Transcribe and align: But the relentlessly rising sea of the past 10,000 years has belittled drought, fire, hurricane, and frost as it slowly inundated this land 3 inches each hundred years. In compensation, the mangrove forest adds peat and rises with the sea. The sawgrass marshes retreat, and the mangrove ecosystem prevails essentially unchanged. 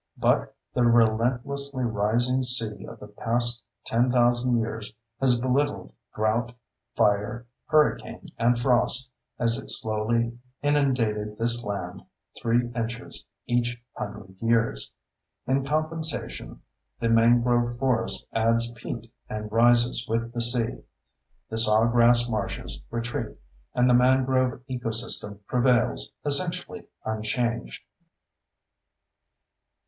But 0.17 0.55
the 0.73 0.81
relentlessly 0.83 1.83
rising 1.83 2.41
sea 2.41 2.87
of 2.87 2.99
the 2.99 3.05
past 3.07 3.63
10,000 3.85 4.57
years 4.57 4.91
has 5.19 5.37
belittled 5.39 5.93
drought, 6.15 6.53
fire, 6.95 7.45
hurricane, 7.67 8.29
and 8.39 8.57
frost 8.57 9.11
as 9.37 9.59
it 9.59 9.69
slowly 9.69 10.39
inundated 10.63 11.37
this 11.37 11.63
land 11.63 12.01
3 12.41 12.71
inches 12.75 13.27
each 13.45 13.79
hundred 13.95 14.35
years. 14.41 14.91
In 15.45 15.63
compensation, 15.63 16.63
the 16.99 17.07
mangrove 17.07 17.77
forest 17.77 18.25
adds 18.33 18.73
peat 18.73 19.13
and 19.29 19.51
rises 19.51 20.07
with 20.09 20.33
the 20.33 20.41
sea. 20.41 20.81
The 21.47 21.57
sawgrass 21.59 22.27
marshes 22.27 22.81
retreat, 22.89 23.37
and 23.75 23.87
the 23.87 23.93
mangrove 23.93 24.61
ecosystem 24.67 25.45
prevails 25.45 26.11
essentially 26.25 26.87
unchanged. 27.05 27.83